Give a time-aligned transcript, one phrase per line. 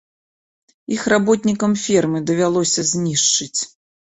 [0.95, 3.61] Іх работнікам фермы давялося знішчыць.